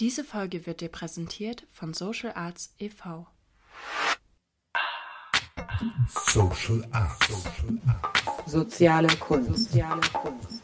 Diese 0.00 0.24
Folge 0.24 0.64
wird 0.64 0.80
dir 0.80 0.88
präsentiert 0.88 1.66
von 1.70 1.92
Social 1.92 2.32
Arts 2.34 2.72
e.V. 2.78 3.26
Social 6.08 6.88
Arts. 6.90 7.28
Soziale 8.46 9.14
Kunst. 9.18 9.72
Soziale 9.72 10.00
Kunst. 10.10 10.62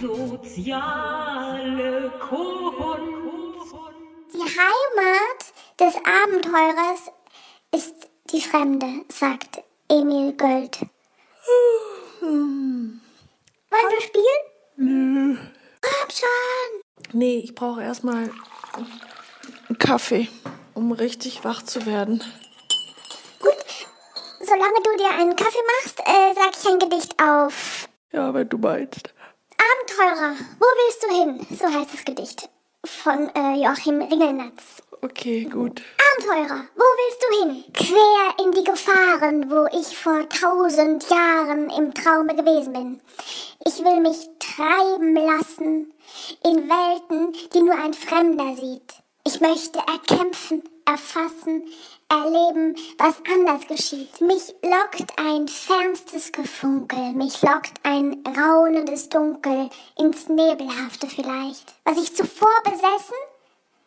Soziale 0.00 1.13
Heimat 4.56 5.52
des 5.80 5.96
Abenteurers 6.04 7.10
ist 7.74 8.08
die 8.30 8.40
Fremde, 8.40 9.04
sagt 9.08 9.62
Emil 9.88 10.32
Göld. 10.36 10.78
Wollen 12.20 13.00
wir 13.70 14.00
spielen? 14.00 14.24
Nö. 14.76 15.36
Komm 15.80 16.10
schon. 16.10 17.18
Nee, 17.18 17.38
ich 17.38 17.54
brauche 17.54 17.82
erstmal 17.82 18.30
einen 18.74 19.78
Kaffee, 19.78 20.28
um 20.74 20.92
richtig 20.92 21.44
wach 21.44 21.62
zu 21.62 21.84
werden. 21.86 22.22
Gut, 23.40 23.88
solange 24.40 24.82
du 24.84 24.96
dir 24.96 25.10
einen 25.18 25.34
Kaffee 25.34 25.58
machst, 25.82 25.98
äh, 26.00 26.32
sag 26.34 26.52
ich 26.56 26.68
ein 26.68 26.78
Gedicht 26.78 27.20
auf. 27.20 27.88
Ja, 28.12 28.32
wenn 28.32 28.48
du 28.48 28.58
meinst. 28.58 29.12
Abenteurer, 29.58 30.36
wo 30.60 30.66
willst 30.66 31.02
du 31.02 31.08
hin? 31.08 31.46
So 31.58 31.66
heißt 31.66 31.92
das 31.92 32.04
Gedicht. 32.04 32.48
Von 32.84 33.30
äh, 33.34 33.64
Joachim 33.64 34.00
Ringelnatz. 34.02 34.82
Okay, 35.00 35.44
gut. 35.44 35.82
Abenteurer, 36.16 36.64
wo 36.76 36.82
willst 36.82 37.22
du 37.22 37.38
hin? 37.40 37.64
Quer 37.72 38.44
in 38.44 38.52
die 38.52 38.64
Gefahren, 38.64 39.50
wo 39.50 39.66
ich 39.78 39.96
vor 39.96 40.28
tausend 40.28 41.08
Jahren 41.08 41.70
im 41.70 41.94
Traume 41.94 42.34
gewesen 42.34 42.72
bin. 42.72 43.00
Ich 43.66 43.82
will 43.84 44.00
mich 44.00 44.28
treiben 44.38 45.14
lassen 45.14 45.92
in 46.44 46.68
Welten, 46.68 47.34
die 47.54 47.62
nur 47.62 47.74
ein 47.74 47.94
Fremder 47.94 48.54
sieht. 48.54 48.94
Ich 49.26 49.40
möchte 49.40 49.78
erkämpfen, 49.78 50.62
erfassen, 50.84 51.64
erleben, 52.08 52.76
was 52.98 53.16
anders 53.32 53.66
geschieht. 53.66 54.20
Mich 54.20 54.54
lockt 54.62 55.18
ein 55.18 55.48
fernstes 55.48 56.32
Gefunkel, 56.32 57.12
mich 57.12 57.42
lockt 57.42 57.74
ein 57.82 58.22
raunendes 58.36 59.08
Dunkel 59.08 59.70
ins 59.96 60.28
Nebelhafte 60.28 61.08
vielleicht. 61.08 61.74
Was 61.84 61.98
ich 61.98 62.14
zuvor 62.14 62.54
besessen, 62.64 63.16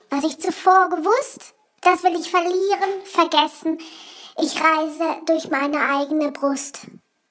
was 0.10 0.24
ich 0.24 0.40
zuvor 0.40 0.90
gewusst, 0.90 1.54
das 1.82 2.04
will 2.04 2.16
ich 2.16 2.30
verlieren, 2.30 3.02
vergessen. 3.06 3.78
Ich 4.40 4.62
reise 4.62 5.22
durch 5.26 5.50
meine 5.50 5.80
eigene 5.80 6.32
Brust. 6.32 6.82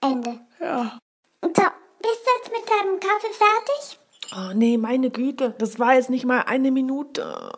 Ende. 0.01 0.41
Ja. 0.61 0.99
So, 1.43 1.49
bist 1.49 2.23
du 2.25 2.31
jetzt 2.39 2.53
mit 2.53 2.69
deinem 2.69 3.01
Kaffee 3.01 3.33
fertig? 3.33 3.99
Oh, 4.35 4.53
nee, 4.55 4.77
meine 4.77 5.11
Güte. 5.11 5.55
Das 5.59 5.79
war 5.79 5.95
jetzt 5.95 6.11
nicht 6.11 6.25
mal 6.25 6.41
eine 6.43 6.71
Minute. 6.73 7.53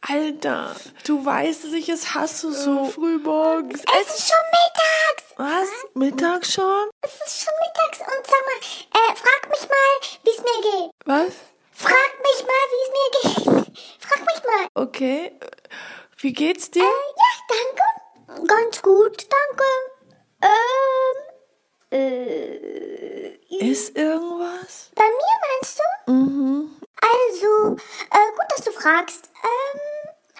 Alter, 0.00 0.74
du 1.04 1.24
weißt, 1.24 1.64
dass 1.64 1.72
ich 1.72 1.88
es 1.88 2.14
hasse 2.14 2.52
so 2.52 2.84
früh 2.84 3.18
morgens. 3.18 3.82
Es 4.00 4.18
ist 4.18 4.28
schon 4.28 4.46
mittags. 4.52 5.24
Was? 5.36 5.68
Mittag 5.94 6.46
schon? 6.46 6.88
Es 7.02 7.14
ist 7.26 7.44
schon 7.44 7.54
mittags 7.60 8.00
und 8.00 8.26
sag 8.26 8.42
mal, 8.46 8.60
äh, 9.00 9.16
frag 9.16 9.50
mich 9.50 9.68
mal, 9.68 10.00
wie 10.22 10.30
es 10.30 10.38
mir 10.38 10.62
geht. 10.62 10.90
Was? 11.06 11.34
Frag 11.72 12.12
mich 12.22 12.46
mal, 12.46 12.64
wie 12.70 12.82
es 12.84 12.90
mir 12.96 13.10
geht. 13.66 13.76
Frag 13.98 14.20
mich 14.20 14.42
mal. 14.44 14.66
Okay. 14.74 15.32
Wie 16.18 16.32
geht's 16.32 16.70
dir? 16.70 16.82
Äh, 16.82 16.86
ja, 16.86 17.32
danke. 18.28 18.46
Ganz 18.46 18.80
gut, 18.80 19.26
danke. 19.28 19.64
Ähm, 20.40 21.98
äh, 21.98 23.28
Ist 23.58 23.96
irgendwas? 23.96 24.90
bei 24.94 25.04
mir 25.04 25.36
meinst 25.50 25.78
du? 25.78 25.82
Mhm. 26.36 26.70
Also, 27.00 27.76
äh, 28.10 28.30
gut, 28.36 28.50
dass 28.50 28.64
du 28.64 28.72
fragst. 28.72 29.30
Ähm, 29.42 29.80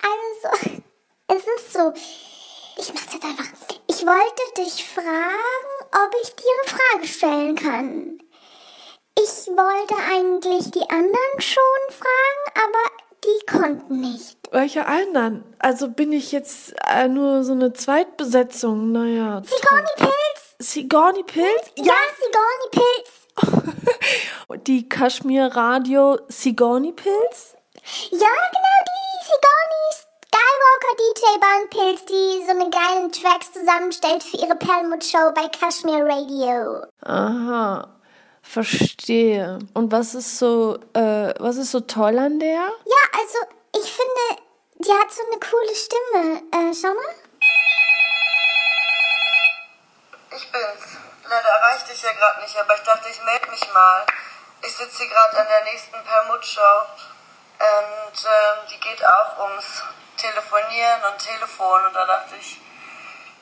also, 0.03 0.83
es 1.29 1.43
ist 1.43 1.73
so. 1.73 1.93
Ich 2.79 2.93
mach's 2.93 3.15
jetzt 3.15 3.25
einfach. 3.25 3.47
Ich 3.87 4.05
wollte 4.05 4.63
dich 4.63 4.87
fragen, 4.87 5.73
ob 5.93 6.15
ich 6.23 6.35
dir 6.35 6.53
eine 6.61 6.79
Frage 6.79 7.07
stellen 7.07 7.57
kann. 7.57 8.19
Ich 9.19 9.47
wollte 9.49 9.95
eigentlich 10.13 10.71
die 10.71 10.91
anderen 10.91 11.39
schon 11.41 11.63
fragen, 11.89 12.67
aber 12.67 13.07
die 13.25 13.47
konnten 13.47 14.01
nicht. 14.01 14.37
Welche 14.51 14.85
anderen? 14.85 15.45
Also 15.59 15.89
bin 15.89 16.13
ich 16.13 16.33
jetzt 16.33 16.75
äh, 16.87 17.09
nur 17.09 17.43
so 17.43 17.53
eine 17.53 17.73
Zweitbesetzung? 17.73 18.93
Naja. 18.93 19.43
Sigourney 19.43 19.89
Pilz? 19.97 20.36
Sigourney 20.59 21.23
Pilz? 21.23 21.73
Ja, 21.77 21.95
Sigourney 22.19 22.71
Pilz. 22.73 23.11
Die 24.67 24.89
Kaschmir 24.89 25.55
Radio 25.55 26.19
Sigourney 26.29 26.93
Pilz? 26.93 27.55
Ja, 28.11 28.19
genau, 28.53 28.79
die 28.87 29.27
Sigourney 29.27 29.93
Skywalker 29.93 30.97
DJ 30.99 31.39
Band 31.39 31.71
Pilz, 31.71 32.05
die 32.07 32.45
so 32.45 32.51
eine 32.53 32.71
geilen 32.71 33.13
Tracks 33.13 33.53
zusammenstellt 33.53 34.23
für 34.23 34.39
ihre 34.39 34.57
Perlmutt-Show 34.57 35.33
bei 35.35 35.49
Kashmir 35.49 36.05
Radio. 36.05 36.85
Aha. 37.03 37.89
Verstehe. 38.43 39.59
Und 39.75 39.93
was 39.93 40.15
ist 40.15 40.39
so, 40.39 40.79
äh, 40.95 41.35
was 41.39 41.57
ist 41.57 41.73
so 41.73 41.81
toll 41.81 42.19
an 42.19 42.39
der? 42.39 42.55
Ja, 42.55 43.21
also 43.21 43.39
ich 43.77 43.93
finde, 43.93 44.43
die 44.79 44.93
hat 44.93 45.13
so 45.13 45.23
eine 45.31 45.39
coole 45.41 45.75
Stimme. 45.75 46.43
Äh, 46.53 46.75
schau 46.75 46.89
mal. 46.95 47.26
Ich 50.37 50.53
bin's. 50.53 50.99
Leider 51.25 51.49
erreichte 51.49 51.93
ich 51.95 52.03
ja 52.03 52.13
gerade 52.13 52.43
nicht, 52.43 52.59
aber 52.59 52.75
ich 52.75 52.83
dachte, 52.83 53.09
ich 53.09 53.23
melde 53.23 53.51
mich 53.51 53.73
mal. 53.73 54.05
Ich 54.61 54.77
sitze 54.77 54.99
hier 54.99 55.09
gerade 55.09 55.41
an 55.41 55.49
der 55.49 55.65
nächsten 55.65 56.05
Permut-Show 56.05 56.81
und 57.59 58.25
ähm, 58.25 58.67
die 58.69 58.79
geht 58.81 59.03
auch 59.03 59.39
ums 59.49 59.83
Telefonieren 60.19 61.05
und 61.05 61.19
Telefon 61.19 61.87
und 61.87 61.95
da 61.95 62.05
dachte 62.05 62.37
ich, 62.37 62.61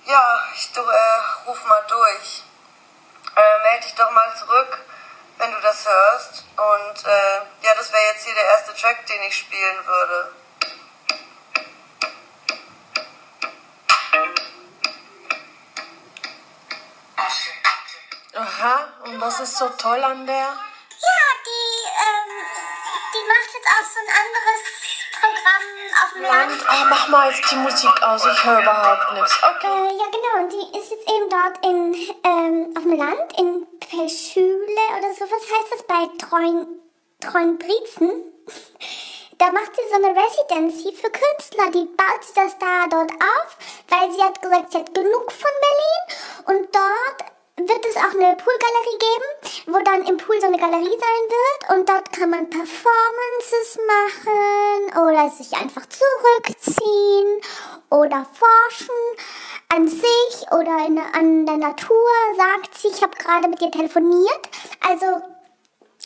ja, 0.04 0.44
ich 0.54 0.71
äh, 0.77 1.49
ruf 1.49 1.65
mal 1.65 1.84
durch. 1.88 2.44
Äh, 3.34 3.62
melde 3.65 3.87
dich 3.87 3.94
doch 3.97 4.10
mal 4.12 4.37
zurück, 4.37 4.78
wenn 5.38 5.53
du 5.53 5.60
das 5.62 5.88
hörst. 5.88 6.44
Und 6.56 7.06
äh, 7.06 7.41
ja, 7.62 7.75
das 7.77 7.93
wäre 7.93 8.12
jetzt 8.12 8.25
hier 8.25 8.34
der 8.34 8.50
erste 8.50 8.72
Track, 8.72 9.04
den 9.06 9.22
ich 9.25 9.37
spielen 9.37 9.84
würde. 9.84 10.33
Aha. 18.64 18.88
Und 19.04 19.20
was 19.20 19.41
ist 19.41 19.58
so 19.58 19.69
toll 19.76 20.02
an 20.02 20.26
der? 20.26 20.34
Ja, 20.34 21.20
die, 21.47 21.84
ähm, 22.00 22.32
die 23.12 23.25
macht 23.28 23.50
jetzt 23.52 23.69
auch 23.69 23.84
so 23.92 24.00
ein 24.00 24.08
anderes 24.22 24.62
Programm 25.20 25.66
auf 26.02 26.12
dem 26.14 26.22
Land. 26.22 26.50
Land. 26.50 26.64
Oh, 26.70 26.86
mach 26.88 27.08
mal 27.08 27.30
jetzt 27.30 27.50
die 27.50 27.56
Musik 27.56 28.03
aus. 28.03 28.24
Ich 28.24 28.44
höre 28.44 28.62
überhaupt 28.62 29.12
nichts. 29.12 29.38
Okay. 29.42 29.66
Äh, 29.66 29.98
ja, 29.98 30.06
genau. 30.06 30.44
Und 30.44 30.50
die 30.50 30.78
ist 30.78 30.91
jetzt 30.91 31.06
eben 31.10 31.28
dort 31.28 31.62
in, 31.62 31.94
ähm, 32.24 32.74
auf 32.74 32.82
dem 32.84 32.97
Land, 32.97 33.38
in 33.38 33.66
Pelschüle 33.80 34.86
oder 34.97 35.12
so. 35.12 35.24
Was 35.24 35.42
heißt 35.42 35.72
das 35.72 35.82
bei 35.82 36.08
Treuen, 36.26 36.80
Treuenbrietzen? 37.20 38.32
Da 39.36 39.50
macht 39.50 39.76
sie 39.76 39.82
so 39.91 39.97
eine 39.97 40.16
Residency 40.16 40.92
für 40.97 41.10
Künstler. 41.10 41.70
Die 41.70 41.84
baut 41.84 42.24
sie 42.24 42.34
das 42.34 42.56
da 42.58 42.86
dort 42.88 43.12
auf, 43.12 43.56
weil 43.88 44.10
sie 44.10 44.22
hat 44.22 44.41
gesagt, 44.41 44.72
sie 44.72 44.78
hat 44.78 44.94
genug 44.94 45.32
von 45.32 45.50
Berlin. 45.60 46.34
Auch 48.14 48.20
eine 48.20 48.36
Poolgalerie 48.36 48.98
geben, 48.98 49.75
wo 49.75 49.78
dann 49.82 50.06
im 50.06 50.16
Pool 50.16 50.41
so 50.41 50.47
eine 50.47 50.58
Galerie 50.58 50.84
sein 50.84 51.25
wird. 51.28 51.78
Und 51.78 51.88
dort 51.88 52.12
kann 52.12 52.30
man 52.30 52.48
Performances 52.48 53.78
machen 53.86 55.06
oder 55.06 55.30
sich 55.30 55.53
einfach 55.54 55.83
zurückziehen 55.89 57.41
oder 57.91 58.27
forschen 58.33 58.94
an 59.74 59.89
sich 59.89 60.47
oder 60.53 60.86
in, 60.86 60.98
an 60.98 61.47
der 61.47 61.56
Natur, 61.56 62.10
sagt 62.36 62.78
sie. 62.78 62.89
Ich 62.89 63.03
habe 63.03 63.16
gerade 63.16 63.48
mit 63.48 63.60
ihr 63.62 63.71
telefoniert. 63.71 64.48
Also 64.89 65.06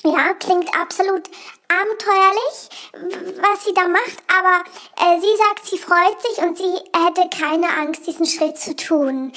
ja, 0.05 0.35
klingt 0.35 0.75
absolut 0.79 1.29
abenteuerlich, 1.69 2.71
was 3.43 3.65
sie 3.65 3.75
da 3.75 3.89
macht, 3.89 4.23
aber 4.29 4.65
äh, 4.97 5.21
sie 5.21 5.37
sagt, 5.37 5.67
sie 5.67 5.79
freut 5.79 6.23
sich 6.23 6.39
und 6.39 6.57
sie 6.57 6.75
hätte 6.95 7.29
keine 7.37 7.69
Angst, 7.77 8.07
diesen 8.07 8.27
Schritt 8.27 8.59
zu 8.59 8.77
tun. 8.77 9.33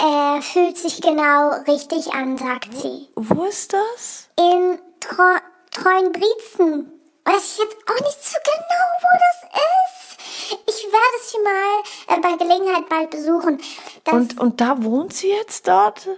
Er 0.00 0.40
fühlt 0.40 0.78
sich 0.78 1.02
genau 1.02 1.50
richtig 1.68 2.14
an, 2.14 2.38
sagt 2.38 2.72
sie. 2.74 3.08
Wo 3.14 3.44
ist 3.44 3.74
das? 3.74 4.28
In 4.38 4.78
Tro 5.00 5.36
Treuenbrietzen. 5.70 7.00
Weiß 7.24 7.52
ich 7.52 7.58
jetzt 7.58 7.76
auch 7.88 8.00
nicht 8.00 8.24
so 8.24 8.38
genau, 8.42 8.86
wo 9.02 9.08
das 9.22 9.50
ist. 9.62 10.62
Ich 10.66 10.84
werde 10.84 11.18
sie 11.22 11.38
mal 11.38 12.16
äh, 12.16 12.20
bei 12.20 12.36
Gelegenheit 12.42 12.88
bald 12.88 13.10
besuchen. 13.10 13.60
Das 14.04 14.14
Und, 14.14 14.40
und 14.40 14.60
da 14.60 14.82
wohnt 14.82 15.12
sie 15.12 15.28
jetzt 15.28 15.68
dort? 15.68 16.08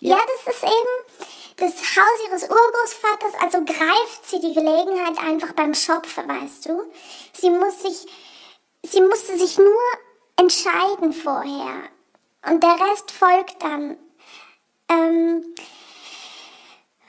Ja, 0.00 0.16
das 0.16 0.54
ist 0.54 0.62
eben, 0.62 1.26
das 1.56 1.72
Haus 1.72 2.28
ihres 2.28 2.42
Urgroßvaters, 2.42 3.42
also 3.42 3.64
greift 3.64 4.26
sie 4.26 4.40
die 4.40 4.54
Gelegenheit 4.54 5.18
einfach 5.18 5.52
beim 5.52 5.74
Schopf, 5.74 6.16
weißt 6.16 6.66
du? 6.66 6.82
Sie 7.32 7.50
muss 7.50 7.82
sich, 7.82 8.06
sie 8.82 9.00
musste 9.00 9.38
sich 9.38 9.58
nur 9.58 9.82
entscheiden 10.36 11.12
vorher. 11.12 11.82
Und 12.46 12.62
der 12.62 12.78
Rest 12.80 13.10
folgt 13.10 13.62
dann. 13.62 13.98
Ähm, 14.88 15.44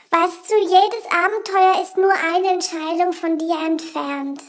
weißt 0.09 0.51
du, 0.51 0.57
jedes 0.59 1.05
Abenteuer 1.09 1.81
ist 1.81 1.97
nur 1.97 2.13
eine 2.13 2.49
Entscheidung 2.49 3.13
von 3.13 3.37
dir 3.37 3.57
entfernt. 3.65 4.41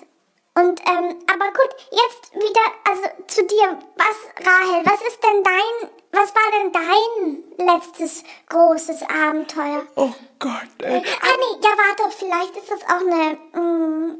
Und, 0.54 0.80
ähm, 0.86 1.18
aber 1.32 1.46
gut, 1.46 1.74
jetzt 1.90 2.34
wieder, 2.34 2.60
also 2.86 3.02
zu 3.26 3.44
dir. 3.46 3.78
Was, 3.96 4.46
Rahel, 4.46 4.84
was 4.84 5.00
ist 5.00 5.22
denn 5.22 5.42
dein, 5.42 5.90
was 6.10 6.34
war 6.34 6.50
denn 6.52 6.72
dein 6.72 7.66
letztes 7.66 8.22
großes 8.50 9.02
Abenteuer? 9.04 9.86
Oh 9.96 10.12
Gott, 10.38 10.68
ey. 10.82 10.96
Ah, 10.96 11.36
nee, 11.38 11.58
ja, 11.62 11.70
warte, 11.70 12.16
vielleicht 12.18 12.56
ist 12.56 12.70
das 12.70 12.82
auch 12.82 13.00
eine, 13.00 13.38
mm, 13.54 14.16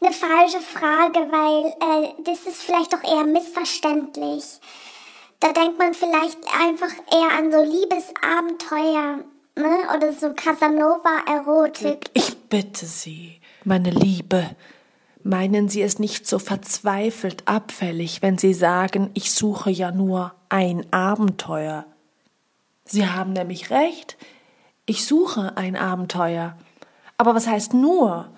eine 0.00 0.12
falsche 0.12 0.60
Frage, 0.60 1.30
weil 1.30 1.66
äh, 1.80 2.14
das 2.20 2.46
ist 2.46 2.62
vielleicht 2.62 2.94
doch 2.94 3.02
eher 3.02 3.24
missverständlich. 3.24 4.58
Da 5.44 5.52
denkt 5.52 5.78
man 5.78 5.92
vielleicht 5.92 6.38
einfach 6.58 6.90
eher 7.12 7.38
an 7.38 7.52
so 7.52 7.62
Liebesabenteuer, 7.62 9.18
ne? 9.56 9.94
Oder 9.94 10.10
so 10.14 10.32
Casanova-Erotik. 10.32 12.08
Ich 12.14 12.34
bitte 12.48 12.86
Sie, 12.86 13.42
meine 13.62 13.90
Liebe, 13.90 14.56
meinen 15.22 15.68
Sie 15.68 15.82
es 15.82 15.98
nicht 15.98 16.26
so 16.26 16.38
verzweifelt 16.38 17.46
abfällig, 17.46 18.22
wenn 18.22 18.38
Sie 18.38 18.54
sagen, 18.54 19.10
ich 19.12 19.34
suche 19.34 19.68
ja 19.70 19.90
nur 19.90 20.32
ein 20.48 20.90
Abenteuer. 20.94 21.84
Sie 22.86 23.06
haben 23.06 23.34
nämlich 23.34 23.68
recht, 23.68 24.16
ich 24.86 25.04
suche 25.04 25.58
ein 25.58 25.76
Abenteuer. 25.76 26.56
Aber 27.18 27.34
was 27.34 27.46
heißt 27.46 27.74
nur? 27.74 28.30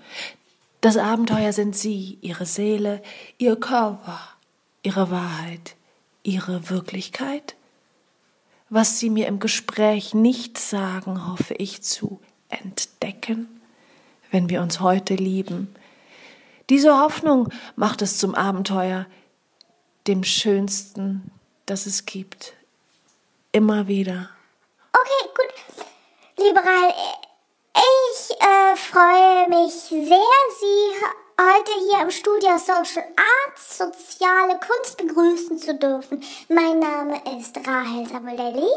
Das 0.81 0.97
Abenteuer 0.97 1.53
sind 1.53 1.76
Sie, 1.76 2.19
Ihre 2.20 2.47
Seele, 2.47 3.00
Ihr 3.38 3.55
Körper, 3.55 4.19
Ihre 4.82 5.12
Wahrheit, 5.12 5.76
Ihre 6.26 6.70
Wirklichkeit. 6.70 7.55
Was 8.69 8.99
Sie 8.99 9.11
mir 9.11 9.28
im 9.28 9.38
Gespräch 9.38 10.12
nicht 10.12 10.58
sagen, 10.58 11.28
hoffe 11.28 11.55
ich 11.55 11.82
zu 11.82 12.20
entdecken, 12.49 13.61
wenn 14.32 14.49
wir 14.49 14.61
uns 14.61 14.81
heute 14.81 15.14
lieben. 15.14 15.73
Diese 16.69 16.99
Hoffnung 16.99 17.49
macht 17.76 18.02
es 18.02 18.19
zum 18.19 18.34
Abenteuer, 18.34 19.06
dem 20.08 20.25
schönsten, 20.25 21.31
das 21.64 21.87
es 21.87 22.06
gibt. 22.06 22.55
Immer 23.52 23.87
wieder. 23.87 24.31
Okay, 24.93 25.31
gut. 25.37 26.44
Liebe 26.44 26.58
Rahel, 26.58 26.93
ich 27.76 28.31
äh, 28.40 28.76
freue 28.76 29.49
mich 29.49 29.75
sehr, 29.75 30.19
Sie 30.61 31.25
heute 31.40 31.72
hier 31.88 32.02
im 32.02 32.10
Studio 32.10 32.56
Social 32.58 33.04
Arts 33.16 33.78
Soziale 33.78 34.58
Kunst 34.58 34.96
begrüßen 34.96 35.58
zu 35.58 35.74
dürfen. 35.74 36.22
Mein 36.48 36.78
Name 36.78 37.20
ist 37.38 37.56
Rahel 37.66 38.06
Samuelli. 38.06 38.68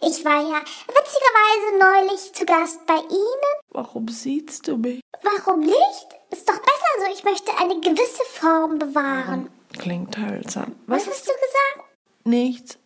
Ich 0.00 0.24
war 0.24 0.40
ja 0.40 0.60
witzigerweise 0.86 1.78
neulich 1.78 2.32
zu 2.32 2.44
Gast 2.46 2.86
bei 2.86 2.96
Ihnen. 2.96 3.54
Warum 3.70 4.08
siehst 4.08 4.68
du 4.68 4.76
mich? 4.76 5.00
Warum 5.22 5.60
nicht? 5.60 6.08
Ist 6.30 6.48
doch 6.48 6.58
besser 6.58 7.00
so. 7.00 7.12
Ich 7.12 7.24
möchte 7.24 7.50
eine 7.58 7.80
gewisse 7.80 8.24
Form 8.32 8.78
bewahren. 8.78 9.50
Klingt 9.78 10.16
hölzern. 10.16 10.78
Was 10.86 11.06
hast 11.06 11.26
du 11.26 11.32
gesagt? 11.32 11.90
Nichts. 12.24 12.78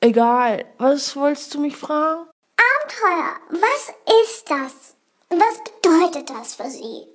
Egal. 0.00 0.64
Was 0.78 1.14
wolltest 1.16 1.52
du 1.54 1.60
mich 1.60 1.76
fragen? 1.76 2.28
Abenteuer. 2.56 3.36
Was 3.50 3.92
ist 4.24 4.50
das? 4.50 4.94
Was 5.28 5.58
bedeutet 5.64 6.30
das 6.30 6.54
für 6.54 6.70
Sie? 6.70 7.06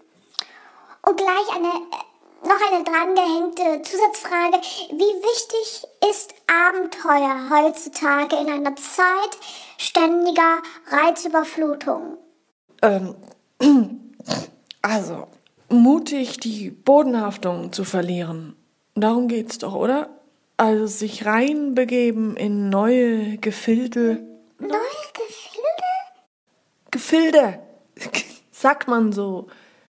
Und 1.06 1.18
gleich 1.18 1.56
eine, 1.56 1.68
äh, 1.68 2.48
noch 2.48 2.72
eine 2.72 2.84
drangehängte 2.84 3.82
Zusatzfrage. 3.84 4.58
Wie 4.92 5.24
wichtig 5.24 5.88
ist 6.10 6.34
Abenteuer 6.48 7.50
heutzutage 7.52 8.36
in 8.38 8.50
einer 8.50 8.76
Zeit 8.76 9.38
ständiger 9.78 10.62
Reizüberflutung? 10.88 12.18
Ähm, 12.82 13.16
also, 14.82 15.28
mutig 15.70 16.40
die 16.40 16.72
Bodenhaftung 16.72 17.72
zu 17.72 17.84
verlieren. 17.84 18.56
Darum 18.96 19.28
geht's 19.28 19.60
doch, 19.60 19.76
oder? 19.76 20.10
Also 20.58 20.88
sich 20.88 21.26
reinbegeben 21.26 22.36
in 22.38 22.70
neue 22.70 23.38
Gefilde. 23.38 24.24
Neue 24.58 24.72
Gefilde? 25.14 25.84
Gefilde, 26.90 27.60
sagt 28.52 28.88
man 28.88 29.12
so. 29.12 29.48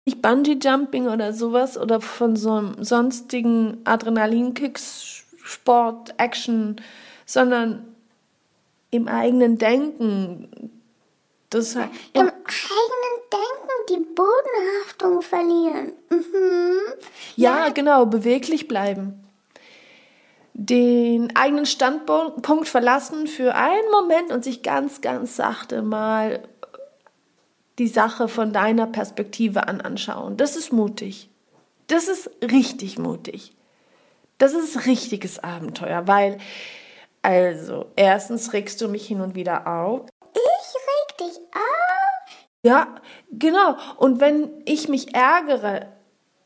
Nicht 0.08 0.22
Bungee-Jumping 0.22 1.06
oder 1.06 1.34
sowas 1.34 1.76
oder 1.76 2.00
von 2.00 2.34
so 2.34 2.54
einem 2.54 2.82
sonstigen 2.82 3.82
Adrenalinkicks, 3.84 5.22
Sport, 5.44 6.14
Action, 6.16 6.76
sondern 7.26 7.94
im 8.90 9.06
eigenen 9.06 9.58
Denken. 9.58 10.48
Das 11.50 11.76
heißt, 11.76 11.90
Im 12.14 12.22
eigenen 12.22 13.18
Denken 13.30 13.68
die 13.90 14.14
Bodenhaftung 14.14 15.20
verlieren. 15.20 15.92
Mhm. 16.08 16.78
Ja, 17.36 17.68
genau, 17.68 18.06
beweglich 18.06 18.66
bleiben. 18.66 19.22
Den 20.54 21.36
eigenen 21.36 21.66
Standpunkt 21.66 22.66
verlassen 22.66 23.26
für 23.26 23.54
einen 23.54 23.90
Moment 23.90 24.32
und 24.32 24.42
sich 24.42 24.62
ganz, 24.62 25.02
ganz 25.02 25.36
sachte 25.36 25.82
mal 25.82 26.48
die 27.78 27.88
Sache 27.88 28.28
von 28.28 28.52
deiner 28.52 28.86
Perspektive 28.86 29.68
an 29.68 29.80
anschauen. 29.80 30.36
Das 30.36 30.56
ist 30.56 30.72
mutig. 30.72 31.30
Das 31.86 32.08
ist 32.08 32.30
richtig 32.42 32.98
mutig. 32.98 33.54
Das 34.38 34.52
ist 34.52 34.86
richtiges 34.86 35.42
Abenteuer, 35.42 36.06
weil, 36.06 36.38
also, 37.22 37.86
erstens 37.96 38.52
regst 38.52 38.80
du 38.80 38.88
mich 38.88 39.06
hin 39.06 39.20
und 39.20 39.34
wieder 39.34 39.66
auf. 39.66 40.08
Ich 40.32 40.40
reg 40.40 41.18
dich 41.18 41.38
auf. 41.54 42.36
Ja, 42.62 42.96
genau. 43.32 43.76
Und 43.96 44.20
wenn 44.20 44.50
ich 44.64 44.88
mich 44.88 45.14
ärgere, 45.14 45.86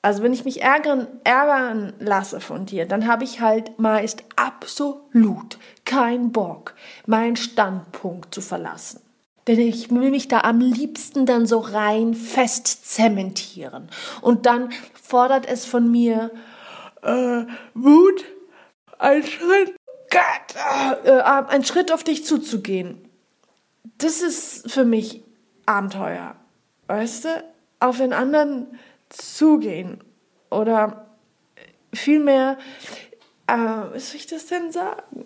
also 0.00 0.22
wenn 0.22 0.32
ich 0.32 0.44
mich 0.44 0.62
ärgern, 0.62 1.06
ärgern 1.24 1.94
lasse 1.98 2.40
von 2.40 2.66
dir, 2.66 2.86
dann 2.86 3.06
habe 3.06 3.24
ich 3.24 3.40
halt 3.40 3.78
meist 3.78 4.24
absolut 4.36 5.58
keinen 5.84 6.32
Bock, 6.32 6.74
meinen 7.06 7.36
Standpunkt 7.36 8.34
zu 8.34 8.40
verlassen. 8.40 9.00
Denn 9.46 9.58
ich 9.58 9.90
will 9.90 10.10
mich 10.10 10.28
da 10.28 10.40
am 10.40 10.60
liebsten 10.60 11.26
dann 11.26 11.46
so 11.46 11.58
rein 11.58 12.14
fest 12.14 12.66
zementieren. 12.66 13.88
Und 14.20 14.46
dann 14.46 14.70
fordert 14.94 15.46
es 15.46 15.66
von 15.66 15.90
mir 15.90 16.30
äh, 17.02 17.44
Mut, 17.74 18.24
einen 18.98 19.24
Schritt, 19.24 19.74
Gott, 20.10 21.04
äh, 21.04 21.08
äh, 21.08 21.22
einen 21.22 21.64
Schritt 21.64 21.90
auf 21.90 22.04
dich 22.04 22.24
zuzugehen. 22.24 23.08
Das 23.98 24.20
ist 24.20 24.70
für 24.70 24.84
mich 24.84 25.22
Abenteuer. 25.66 26.36
Weißt 26.86 27.24
du? 27.24 27.44
Auf 27.80 27.98
den 27.98 28.12
anderen 28.12 28.78
zugehen. 29.08 29.98
Oder 30.50 31.06
vielmehr, 31.92 32.58
äh, 33.48 33.56
wie 33.56 33.98
soll 33.98 34.16
ich 34.16 34.26
das 34.28 34.46
denn 34.46 34.70
sagen? 34.70 35.24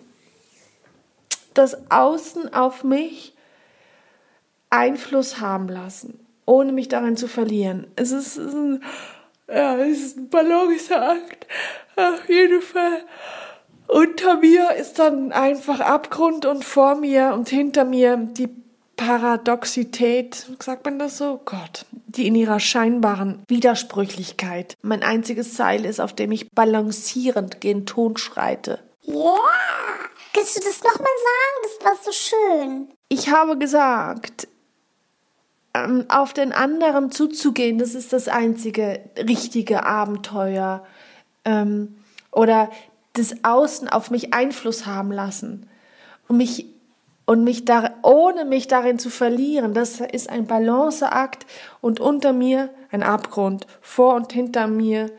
Das 1.52 1.90
Außen 1.90 2.54
auf 2.54 2.82
mich 2.82 3.35
Einfluss 4.76 5.40
haben 5.40 5.68
lassen, 5.68 6.26
ohne 6.44 6.72
mich 6.72 6.88
darin 6.88 7.16
zu 7.16 7.28
verlieren. 7.28 7.86
Es 7.96 8.12
ist, 8.12 8.36
es 8.36 8.48
ist 8.48 8.54
ein, 8.54 8.84
ja, 9.48 9.76
es 9.78 9.98
ist 9.98 10.16
ein 10.18 10.28
Balanceakt. 10.28 11.46
Auf 11.96 12.28
jeden 12.28 12.62
Fall. 12.62 13.04
Unter 13.88 14.38
mir 14.38 14.72
ist 14.72 14.98
dann 14.98 15.32
einfach 15.32 15.80
Abgrund 15.80 16.44
und 16.44 16.64
vor 16.64 16.96
mir 16.96 17.32
und 17.34 17.48
hinter 17.48 17.84
mir 17.84 18.16
die 18.16 18.48
Paradoxität, 18.96 20.46
sagt 20.60 20.84
man 20.86 20.98
das 20.98 21.18
so? 21.18 21.40
Gott, 21.44 21.84
die 22.06 22.26
in 22.26 22.34
ihrer 22.34 22.58
scheinbaren 22.58 23.42
Widersprüchlichkeit 23.46 24.74
mein 24.82 25.02
einziges 25.02 25.56
Seil 25.56 25.84
ist, 25.84 26.00
auf 26.00 26.14
dem 26.14 26.32
ich 26.32 26.50
balancierend 26.50 27.60
gen 27.60 27.86
Ton 27.86 28.16
schreite. 28.16 28.80
Yeah. 29.06 29.36
Kannst 30.32 30.56
du 30.56 30.60
das 30.60 30.82
nochmal 30.82 30.98
sagen? 30.98 31.62
Das 31.62 31.86
war 31.86 31.96
so 32.04 32.12
schön. 32.12 32.88
Ich 33.08 33.30
habe 33.30 33.56
gesagt, 33.56 34.48
auf 36.08 36.32
den 36.32 36.52
anderen 36.52 37.10
zuzugehen, 37.10 37.78
das 37.78 37.94
ist 37.94 38.12
das 38.12 38.28
einzige 38.28 39.00
richtige 39.18 39.84
Abenteuer. 39.84 40.84
Ähm, 41.44 41.96
oder 42.30 42.70
das 43.14 43.44
Außen 43.44 43.88
auf 43.88 44.10
mich 44.10 44.34
Einfluss 44.34 44.86
haben 44.86 45.10
lassen. 45.10 45.68
Und 46.28 46.36
mich, 46.36 46.66
und 47.24 47.44
mich 47.44 47.64
da, 47.64 47.94
ohne 48.02 48.44
mich 48.44 48.68
darin 48.68 48.98
zu 48.98 49.10
verlieren, 49.10 49.74
das 49.74 50.00
ist 50.00 50.28
ein 50.28 50.46
Balanceakt 50.46 51.46
und 51.80 51.98
unter 51.98 52.32
mir 52.32 52.70
ein 52.90 53.02
Abgrund, 53.02 53.66
vor 53.80 54.14
und 54.14 54.32
hinter 54.32 54.66
mir 54.66 55.10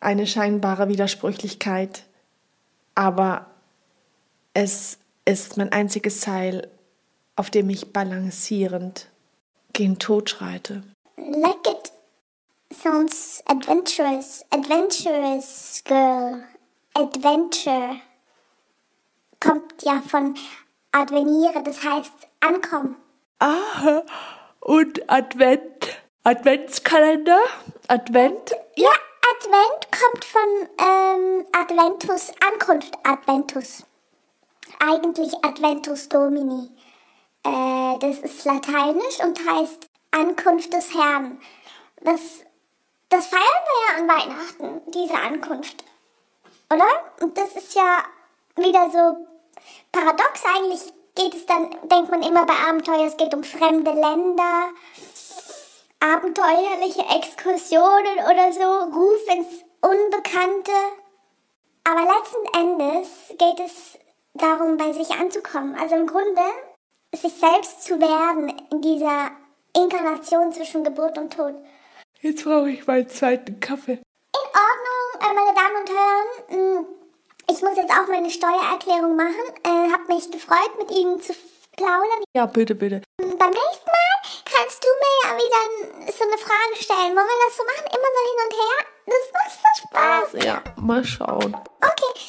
eine 0.00 0.26
scheinbare 0.26 0.88
Widersprüchlichkeit. 0.88 2.04
Aber 2.94 3.46
es 4.52 4.98
ist 5.24 5.56
mein 5.56 5.72
einziges 5.72 6.20
Seil, 6.20 6.68
auf 7.36 7.50
dem 7.50 7.70
ich 7.70 7.92
balancierend 7.92 9.08
gen 9.74 9.98
Tod 9.98 10.30
schreite. 10.30 10.82
Like 11.16 11.66
it 11.66 11.92
sounds 12.72 13.42
adventurous. 13.46 14.44
Adventurous 14.50 15.82
girl. 15.84 16.44
Adventure 16.94 18.00
kommt 19.40 19.82
ja 19.82 20.00
von 20.06 20.36
adveniere, 20.92 21.62
das 21.62 21.82
heißt 21.82 22.12
ankommen. 22.40 22.96
Ah, 23.40 24.02
und 24.60 25.10
Advent, 25.10 26.02
Adventskalender, 26.22 27.40
Advent. 27.88 28.52
Ja, 28.76 28.90
Advent 29.36 29.88
kommt 29.90 30.24
von 30.24 30.68
ähm, 30.78 31.46
Adventus, 31.52 32.32
Ankunft 32.52 32.94
Adventus. 33.02 33.84
Eigentlich 34.78 35.32
Adventus 35.44 36.08
Domini. 36.08 36.70
Äh, 37.44 37.98
das 37.98 38.18
ist 38.18 38.44
lateinisch 38.44 39.20
und 39.22 39.38
heißt 39.48 39.88
Ankunft 40.10 40.72
des 40.72 40.94
Herrn. 40.94 41.40
Das, 42.02 42.20
das 43.08 43.26
feiern 43.26 43.42
wir 43.42 43.80
ja 43.86 44.00
an 44.00 44.08
Weihnachten, 44.08 44.90
diese 44.90 45.14
Ankunft. 45.14 45.84
Oder? 46.70 46.86
Und 47.20 47.36
das 47.36 47.54
ist 47.56 47.74
ja 47.74 48.02
wieder 48.56 48.90
so 48.90 49.26
paradox. 49.92 50.42
Eigentlich 50.56 50.92
geht 51.14 51.34
es 51.34 51.46
dann, 51.46 51.70
denkt 51.88 52.10
man 52.10 52.22
immer 52.22 52.46
bei 52.46 52.54
Abenteuer, 52.68 53.06
es 53.06 53.16
geht 53.16 53.34
um 53.34 53.44
fremde 53.44 53.92
Länder, 53.92 54.70
abenteuerliche 56.00 57.02
Exkursionen 57.16 58.18
oder 58.30 58.52
so, 58.52 58.98
Ruf 58.98 59.28
ins 59.28 59.64
Unbekannte. 59.80 60.72
Aber 61.84 62.00
letzten 62.00 62.58
Endes 62.58 63.08
geht 63.38 63.60
es 63.60 63.98
darum, 64.34 64.76
bei 64.76 64.92
sich 64.92 65.10
anzukommen. 65.10 65.76
Also 65.78 65.96
im 65.96 66.06
Grunde 66.06 66.40
sich 67.16 67.32
selbst 67.34 67.82
zu 67.84 68.00
werden 68.00 68.48
in 68.70 68.80
dieser 68.82 69.30
Inkarnation 69.76 70.52
zwischen 70.52 70.84
Geburt 70.84 71.18
und 71.18 71.32
Tod. 71.32 71.54
Jetzt 72.20 72.44
brauche 72.44 72.70
ich 72.70 72.86
meinen 72.86 73.08
zweiten 73.08 73.60
Kaffee. 73.60 73.92
In 74.34 74.48
Ordnung, 74.54 75.20
äh, 75.20 75.34
meine 75.34 75.54
Damen 75.54 75.76
und 75.80 75.90
Herren. 75.90 76.80
Mm, 76.80 76.86
Ich 77.50 77.60
muss 77.62 77.76
jetzt 77.76 77.90
auch 77.92 78.08
meine 78.08 78.30
Steuererklärung 78.30 79.16
machen. 79.16 79.44
Äh, 79.64 79.92
hab 79.92 80.08
mich 80.08 80.30
gefreut, 80.30 80.70
mit 80.78 80.90
Ihnen 80.90 81.20
zu 81.20 81.34
plaudern. 81.76 82.24
Ja, 82.34 82.46
bitte, 82.46 82.74
bitte. 82.74 83.02
Mm, 83.20 83.36
Beim 83.36 83.50
nächsten 83.50 83.86
Mal 83.86 84.40
kannst 84.44 84.82
du 84.82 84.88
mir 84.88 85.30
ja 85.30 85.36
wieder 85.36 86.12
so 86.12 86.24
eine 86.24 86.38
Frage 86.38 86.76
stellen. 86.76 87.14
Wollen 87.16 87.26
wir 87.26 87.46
das 87.46 87.56
so 87.56 87.64
machen? 87.64 87.86
Immer 87.90 88.10
so 88.14 88.20
hin 88.30 88.40
und 88.44 88.54
her? 88.62 88.86
Das 89.06 89.32
macht 89.34 89.52
so 89.52 89.86
Spaß. 89.88 90.44
Ja, 90.44 90.62
mal 90.80 91.04
schauen. 91.04 91.54
Okay, 91.82 92.20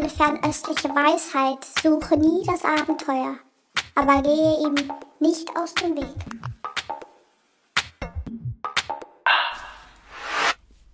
eine 0.00 0.08
fernöstliche 0.08 0.88
Weisheit. 0.88 1.64
Suche 1.82 2.16
nie 2.16 2.42
das 2.46 2.64
Abenteuer, 2.64 3.36
aber 3.94 4.22
gehe 4.22 4.66
ihm 4.66 4.74
nicht 5.20 5.48
aus 5.56 5.74
dem 5.74 5.96
Weg. 5.96 6.06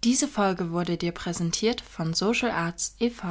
Diese 0.02 0.28
Folge 0.28 0.70
wurde 0.70 0.96
dir 0.96 1.12
präsentiert 1.12 1.80
von 1.80 2.14
Social 2.14 2.50
Arts 2.50 2.96
e.V. 3.00 3.26